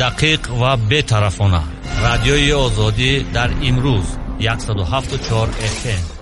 [0.00, 1.60] دقیق و بی‌طرفانه
[2.02, 4.04] رادیوی آزادی در امروز
[4.58, 6.16] 174 FM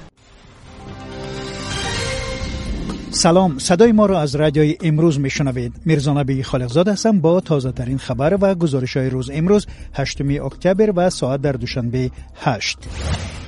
[3.10, 5.72] سلام صدای ما را از رادیوی امروز میشنوید.
[5.84, 10.92] میرزا نبی خالقزاد هستم با تازه ترین خبر و گزارش های روز امروز 8 اکتبر
[10.96, 12.78] و ساعت در دوشنبه 8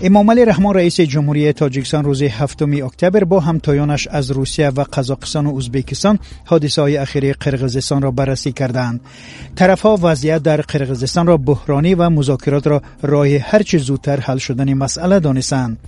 [0.02, 5.46] امام علی رحمان رئیس جمهوری تاجیکستان روز 7 اکتبر با همتایانش از روسیه و قزاقستان
[5.46, 9.00] و ازبکستان حادثه های اخیر قرقیزستان را بررسی کردند.
[9.54, 15.20] طرفها وضعیت در قرقیزستان را بحرانی و مذاکرات را راه هرچه زودتر حل شدن مسئله
[15.20, 15.78] دانستند.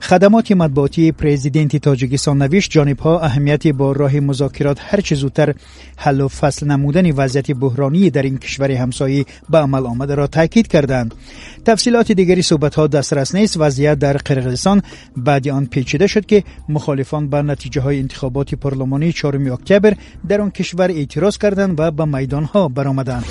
[0.00, 5.54] خدمات مطبوعاتی پرزیدنت تاجیکستان نویش جانبها اهمیت با راه مذاکرات هرچه زودتر
[5.96, 10.68] حل و فصل نمودن وضعیت بحرانی در این کشور همسایه به عمل آمده را تاکید
[10.68, 11.14] کردند.
[11.64, 13.45] تفصیلات دیگری صحبت ها دسترس نیست.
[13.46, 14.82] نیز وضعیت در قرقیزستان
[15.16, 19.94] بعد آن پیچیده شد که مخالفان بر نتیجه های انتخابات پارلمانی 4 اکتبر
[20.28, 23.24] در آن کشور اعتراض کردند و به میدان ها برآمدند.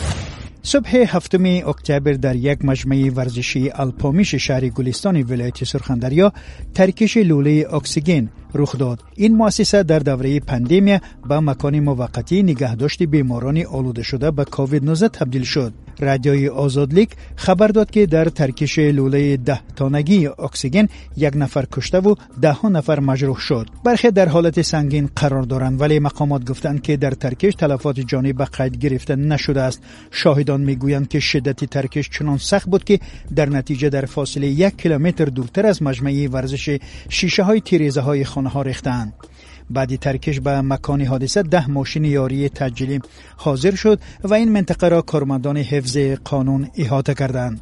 [0.64, 6.34] صبح هفتم اکتبر در یک مجمع ورزشی الپامیش شهر گلستان ولایت سرخاندریا
[6.74, 9.04] ترکش لوله اکسیژن رخ داد.
[9.16, 11.00] این مؤسسه در دوره پندمی
[11.30, 15.74] به مکان موقتی نگهداشت بیماران آلوده شده به کووید 19 تبدیل شد.
[16.01, 23.01] радиои озодлик хабар дод ки дар таркиши лӯлаи даҳтонагии оксиген як нафар куштаву даҳҳо нафар
[23.01, 28.03] маҷрӯҳ шуд бархе дар ҳолати сангин қарор доранд вале мақомот гуфтанд ки дар таркиш талафоти
[28.11, 29.81] ҷонӣ ба қайд гирифта нашудааст
[30.21, 35.31] шоҳидон мегӯянд ки шиддати таркиш чунон сахт буд ки дар натиҷа дар фосилаи як километр
[35.31, 36.81] дуртар аз маҷмаи варзиши
[37.17, 39.13] шишаҳои тирезаҳои хонаҳо рехтаанд
[39.70, 43.00] بعدی ترکش به مکان حادثه ده ماشین یاری تعجیلی
[43.38, 47.62] حاضر شد و این منطقه را کارمندان حفظ قانون احاطه کردند.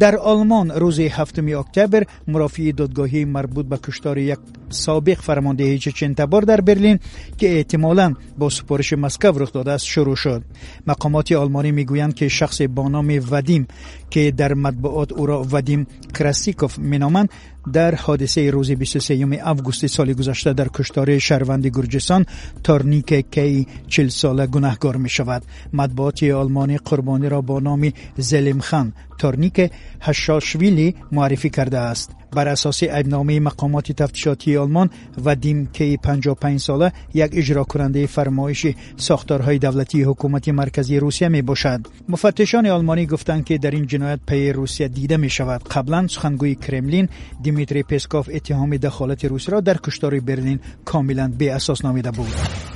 [0.00, 6.42] در آلمان روز 7 اکتبر مرافی دادگاهی مربوط به کشتار یک سابق فرمانده چچن تبار
[6.42, 6.98] در برلین
[7.38, 10.42] که احتمالا با سپارش مسکو رخ داده است شروع شد
[10.86, 13.66] مقامات آلمانی می‌گویند که شخص با نام ودیم
[14.10, 17.28] که در مطبوعات او را ودیم کراسیکوف مینامند
[17.67, 22.23] дар ҳодисаи рӯзи 23 августи соли гузашта дар куштори шаҳрванди гурҷистон
[22.63, 28.87] торнике кеи чилсола гунаҳгор мешавад матбуоти олмонӣ қурбониро бо номи зелимхан
[29.21, 29.65] торнике
[30.07, 34.90] ҳашошвили муаррифӣ кардааст بر اساس عیبنامه مقامات تفتیشاتی آلمان
[35.24, 41.86] و وادیم 55 ساله یک اجرا کننده فرمایش ساختارهای دولتی حکومت مرکزی روسیه می باشد.
[42.08, 45.68] مفتشان آلمانی گفتند که در این جنایت پی روسیه دیده می شود.
[45.68, 47.08] قبلا سخنگوی کرملین
[47.42, 52.73] دیمیتری پسکوف اتهام دخالت روسیه را در کشتار برلین کاملا بی اساس نامیده بود.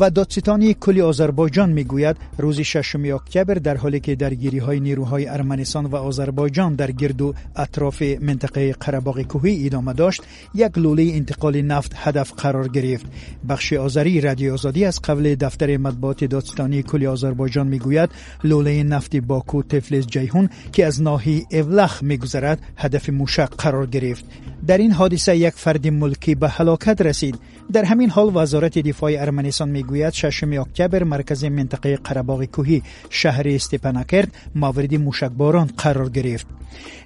[0.00, 5.96] و دادستانی کلی آذربایجان می‌گوید روز ششم اکتبر در حالی که درگیری‌های نیروهای ارمنستان و
[5.96, 10.22] آذربایجان در گرد و اطراف منطقه قرهباغ کوهی ادامه داشت
[10.54, 13.06] یک لوله انتقال نفت هدف قرار گرفت.
[13.48, 18.10] بخش آذری رادیو آزادی از قبل دفتر مطبوعات دادستانی کلی آذربایجان می‌گوید
[18.44, 24.24] لوله نفت باکو تفلیس جیهون که از ناحیه اولخ میگذرد هدف موشک قرار گرفت.
[24.66, 27.38] در این حادثه یک فرد ملکی به هلاکت رسید.
[27.72, 33.48] در همین حال وزارت دفاع ارمنستان می می‌گوید ششم اکتبر مرکز منطقه قرباغ کوهی شهر
[33.48, 36.46] استپناکرد مورد موشکباران قرار گرفت.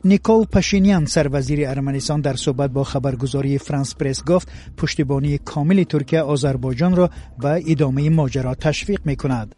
[0.04, 6.96] نیکول پشینیان سروزیر ارمنستان در صحبت با خبرگزاری فرانس پرس گفت پشتیبانی کامل ترکیه آذربایجان
[6.96, 9.54] را به ادامه ماجرا تشویق می‌کند.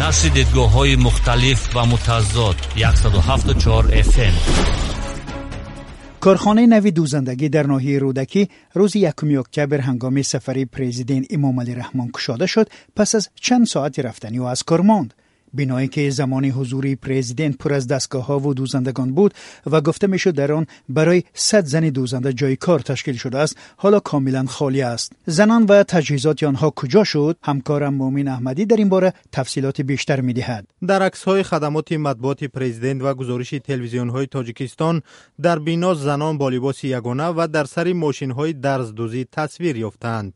[0.00, 4.83] نشر دیدگاه های مختلف و متضاد 174 FM
[6.24, 12.10] کارخانه نوی دوزندگی در ناحیه رودکی روز یکمی اکتبر هنگامی سفری پرزیدنت امام علی رحمان
[12.14, 15.14] کشاده شد پس از چند ساعتی رفتنی و از کار ماند.
[15.54, 19.34] بنایی که زمان حضور پرزیدنت پر از دستگاه ها و دوزندگان بود
[19.66, 24.00] و گفته می‌شد در آن برای 100 زن دوزنده جای کار تشکیل شده است حالا
[24.00, 25.12] کاملا خالی است.
[25.26, 30.66] زنان و تجهیزات آنها کجا شد؟ همکارم مومین احمدی در این باره تفصیلات بیشتر می‌دهد.
[30.86, 35.02] در عکس های خدمات مطبوعات پرزیدنت و گزارش تلویزیون های تاجیکستان
[35.42, 40.32] در بینا زنان با لباس یگانه و در سری ماشین های درز دوزی تصویر یافتند.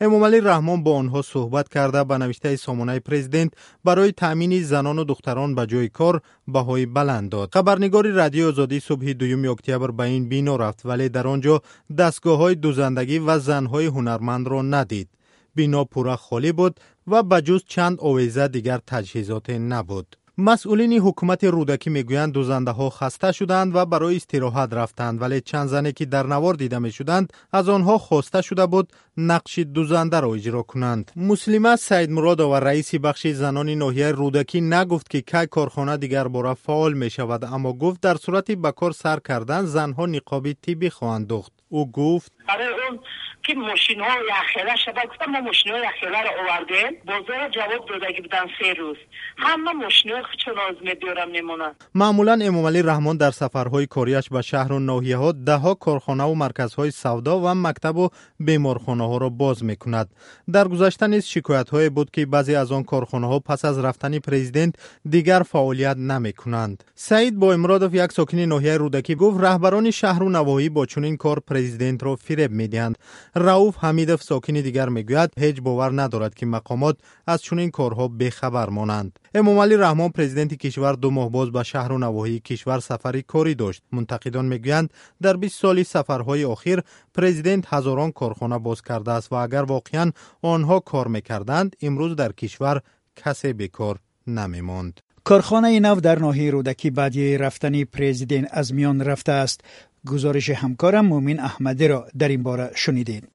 [0.00, 3.52] امامعلی رحمان با آنها صحبت کرده به نوشته سامانه پرزیدنت
[3.84, 7.54] برای تامین زنان و دختران به جای کار بهای بلند داد.
[7.54, 11.62] خبرنگار رادیو آزادی صبح دوم اکتبر به این بینا رفت ولی در آنجا
[11.98, 15.08] دستگاه های دوزندگی و زنهای هنرمند را ندید.
[15.54, 20.17] بینا پورا خالی بود و بجز چند آویزه دیگر تجهیزات نبود.
[20.37, 26.05] масъулини ҳукумати рӯдакӣ мегӯянд дузандаҳо хаста шуданд ва барои истироҳат рафтанд вале чанд зане ки
[26.13, 27.27] дар навор дида мешуданд
[27.57, 28.87] аз онҳо хоста шуда буд
[29.31, 35.95] нақши дузандаро иҷро кунанд муслима саидмуродова раиси бахши занони ноҳияи рӯдакӣ нагуфт ки кай корхона
[36.03, 41.25] дигарбора фаъол мешавад аммо гуфт дар сурати ба кор сар кардан занҳо ниқоби тиббӣ хоҳанд
[41.31, 43.00] духт ӯ гуфт برای اون
[43.42, 47.00] که ماشین ها یخیله شده گفتم ما ماشین های یخیله رو آوردیم.
[47.06, 48.96] بازار جواب دادگی بودن سه روز.
[49.36, 51.74] همه ماشین های چون از میبیارم میمونن.
[51.94, 56.34] معمولا امامعلی رحمان در سفرهای کاریش به شهر و ناحیه ها ده ها کارخانه و
[56.34, 58.08] مرکزهای سودا و مکتب و
[58.40, 60.08] بیمارخانه ها را باز می‌کند.
[60.52, 64.18] در گذشته نیز شکایت های بود که بعضی از آن کارخانه ها پس از رفتن
[64.18, 64.74] پرزیدنت
[65.10, 70.28] دیگر فعالیت نمی کنند سعید با امرادوف یک ساکن ناحیه رودکی گفت رهبران شهر و
[70.28, 72.98] نواحی با چنین کار پرزیدنت را فریب می‌دهند
[73.34, 76.96] رؤوف حمیدوف ساکن دیگر می‌گوید هیچ باور ندارد که مقامات
[77.26, 79.18] از چنین کارها بخبر مانند.
[79.34, 83.82] امومالی رحمان پرزیدنت کشور دو ماه باز به شهر و نواحی کشور سفری کاری داشت.
[83.92, 84.90] منتقدان می‌گویند
[85.22, 86.80] در 20 سالی سفرهای اخیر
[87.14, 90.12] پرزیدنت هزاران کارخانه باز کرده است و اگر واقعا
[90.42, 92.80] آنها کار می‌کردند امروز در کشور
[93.16, 95.00] کسی بیکار نمیماند.
[95.24, 99.60] کارخانه نو در ناحیه رودکی بعد رفتنی پرزیدنت از میان رفته است.
[100.06, 103.28] گزارش همکارم مومین احمدی را در این باره شنیدید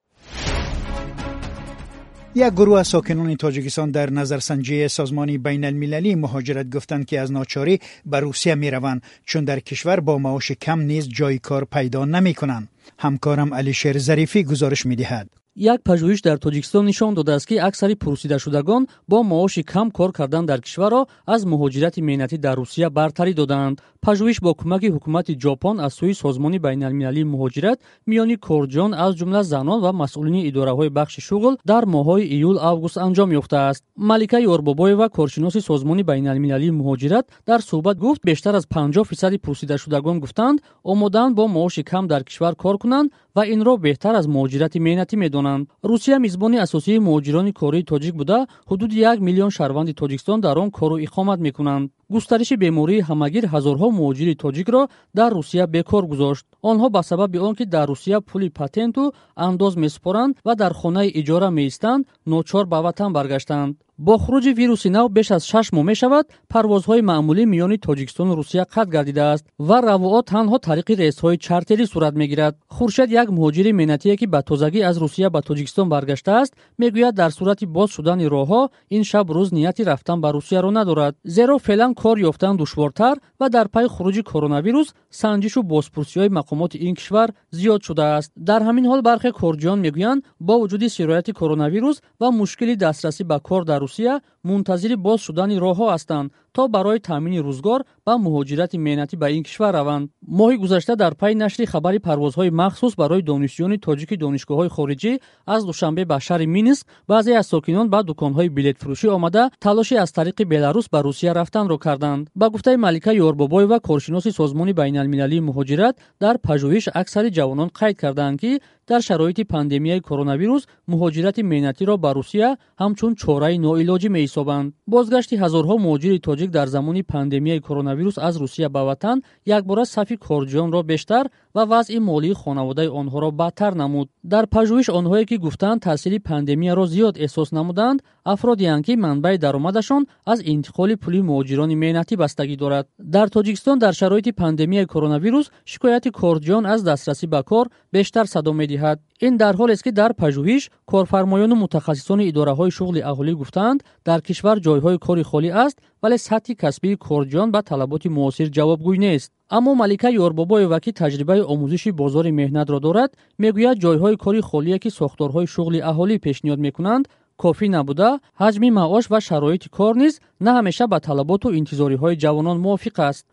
[2.36, 7.80] یک گروه از ساکنان تاجیکستان در نظرسنجی سازمان بین المللی مهاجرت گفتند که از ناچاری
[8.06, 12.34] به روسیه می روند چون در کشور با معاش کم نیز جای کار پیدا نمی
[12.34, 12.70] کنند.
[13.00, 15.43] همکارم علی شیر ظریفی گزارش می دهد.
[15.56, 20.62] Як пажӯҳиш дар тоҷикистон нишон додааст ки аксари пурсидашудагон бо маоши кам кор кардан дар
[20.62, 26.14] кишварро аз муҳоҷирати меҳнатӣ дар русия бартарӣ додаанд пажӯҳиш бо кӯмаки ҳукумати ҷопон аз сӯи
[26.24, 27.80] созмони байналмилалии муҳоҷират
[28.10, 33.30] миёни корҷон аз ҷумла занон ва масъулини идораҳои бахши шуғл дар моҳҳои июл август анҷом
[33.40, 33.84] ёфтааст.
[34.10, 40.58] Малика ёрбобоева коршиноси созмони байналмилалии муҳоҷират дар суҳбат гуфт бештар аз 50 фисади пурсидашудагон гуфтанд
[40.92, 45.64] омодаанд бо маоши кам дар кишвар кор кунанд ва инро беҳтар аз муҳоҷирати меҳнатӣ медонанд.
[45.92, 48.40] Русия мизбони асосии муҳоҷирони кории тоҷик буда
[48.70, 51.86] ҳудуди як миллион шаҳрванди тоҷикистон дар он кору иқомат мекунанд.
[52.14, 54.82] Густариши бемории ҳамагир ҳазорҳо муҳоҷири тоҷикро
[55.18, 56.46] дар русия бекор гузошт.
[56.70, 59.04] Онҳо ба сабаби он ки дар русия пули патенту
[59.48, 62.04] андоз месупоранд ва дар хонаи иҷора меистанд
[62.34, 67.45] ночор ба ватан баргаштанд бо хуруҷи вируси нав беш аз шаш моҳ мешавад парвозҳои маъмулӣ
[67.53, 73.29] миёни тоҷикистону русия қатъ гардидааст ва равоо танҳо тариқи рейсҳои чартерӣ сурат мегирад хуршед як
[73.37, 78.27] муҳоҷири меҳнатие ки ба тозагӣ аз русия ба тоҷикистон баргаштааст мегӯяд дар сурати боз шудани
[78.35, 78.63] роҳҳо
[78.97, 83.67] ин шаб рӯз нияти рафтан ба русияро надорад зеро феълан кор ёфтан душвортар ва дар
[83.75, 84.89] пайи хуруҷи коронавирус
[85.21, 87.29] санҷишу бозпурсиҳои мақомоти ин кишвар
[87.59, 93.25] зиёд шудааст дар ҳамин ҳол бархе корҷиён мегӯянд бо вуҷуди сирояти коронавирус ва мушкили дастрасӣ
[93.31, 98.76] ба кор дар Rússia, منتظر باز شدن راهها هستند تا برای تامین روزگار و مهاجرت
[98.76, 103.78] مهنتی به این کشور روند ماهی گذشته در پی نشر خبری پروازهای مخصوص برای دانشجویان
[103.78, 109.08] تاجیک دانشگاههای خارجی از دوشنبه به شهر مینسک بعضی از ساکنان به دکانهای بلیت فروشی
[109.08, 114.28] آمده تلاشی از طریق بلاروس به روسیه رفتن را کردند با گفته ملکه یوربابویeva کارشناس
[114.28, 120.66] سازمان بین المللی مهاجرت در پژوهش اکثر جوانان قید کردند که در شرایط پاندمی کروناویروس
[120.88, 127.03] مهاجرت مهنتیро ба русия ҳамчун чораи ноилоҷӣ меистод меҳисобанд бозгашти ҳазорҳо муҳоҷири тоҷик дар замони
[127.03, 131.25] пандемияи коронавирус аз русия ба ватан якбора сафи корҷиёнро бештар
[131.57, 137.15] ва вазъи молии хонаводаи онҳоро бадтар намуд дар пажӯҳиш онҳое ки гуфтанд таъсири пандемияро зиёд
[137.25, 137.99] эҳсос намуданд
[138.33, 140.03] афродеанд ки манбаи даромадашон
[140.33, 146.65] аз интиқоли пули муҳоҷирони меҳнатӣ бастагӣ дорад дар тоҷикистон дар шароити пандемияи коронавирус шикояти корҷиён
[146.73, 152.29] аз дастрасӣ ба кор бештар садо медиҳад ин дар ҳолест ки дар пажӯҳиш корфармоёну мутахассисони
[152.31, 153.79] идораҳои шуғли аҳолӣ гуфтанд
[154.09, 159.31] дар кишвар ҷойҳои кори холӣ аст вале сатҳи касбии корҷиён ба талаботи муосир ҷавобгӯй нест
[159.58, 163.12] Аммо малика ёрбобоева ки таҷрибаи омӯзиши бозори меҳнатро дорад
[163.44, 167.06] мегӯяд ҷойҳои кори холие ки сохторҳои шуғли аҳолӣ пешниҳод мекунанд
[167.42, 168.10] кофӣ набуда
[168.42, 170.14] ҳаҷми маош ва шароити кор низ
[170.46, 173.24] на ҳамеша ба талаботу интизориҳои ҷавонон мувофиқ аст.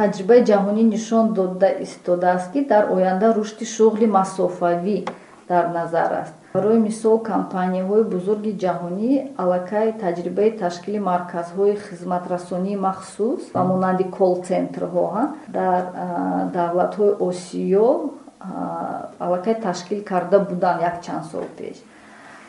[0.00, 4.98] Таҷрибаи ҷаҳонӣ нишон дода истодааст ки дар оянда рушди шуғли масофавӣ
[5.48, 6.34] дар назар аст.
[6.54, 9.10] Барои мисол компанияҳои бузурги ҷаҳонӣ
[9.42, 15.06] аллакай таҷрибаи ташкили марказҳои хизматрасонии махсус ба монанди колцентрҳо
[15.58, 15.82] дар
[16.58, 17.88] давлатҳои осиё
[19.24, 21.76] аллакай ташкил карда буданд якчанд сол пеш.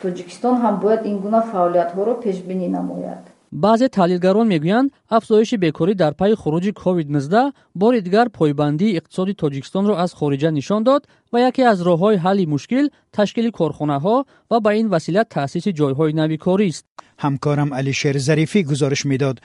[0.02, 6.36] Тоҷикистон ҳам бояд ин гуна фаъолиятҳоро пешбинӣ намояд баъзе таҳлилгарон мегӯянд афзоиши бекорӣ дар пайи
[6.42, 7.52] хуруҷи covid-19
[7.82, 11.02] бори дигар пойбандии иқтисоди тоҷикистонро аз хориҷа нишон дод
[11.32, 14.18] ва яке аз роҳҳои ҳалли мушкил ташкили корхонаҳо
[14.52, 16.86] ва ба ин васила таъсиси ҷойҳои нави корист
[17.24, 19.38] ҳамкорам алишер зарифӣ гузориш медод.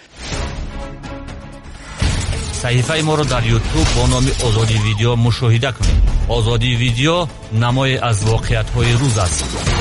[2.62, 6.00] Саҳифаи моро дар ютуб бо номи озодӣ видео мушоҳида кунед.
[6.36, 7.16] Озодӣ видео
[7.62, 9.73] намое аз воқеиятҳои рӯз аст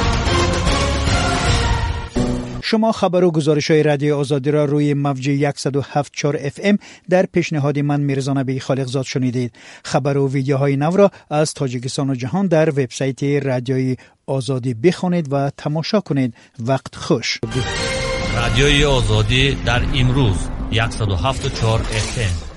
[2.66, 6.78] شما خبر و گزارش های رادیو آزادی را روی موج 107.4 اف ام
[7.10, 9.56] در پیشنهاد من میرزا نبی خالقزاد شنیدید.
[9.84, 15.52] خبر و ویدیوهای نو را از تاجیکستان و جهان در وبسایت رادیوی آزادی بخوانید و
[15.58, 16.34] تماشا کنید.
[16.60, 17.40] وقت خوش.
[18.36, 20.38] رادیوی آزادی در امروز
[20.72, 20.80] 107.4
[21.82, 22.53] FM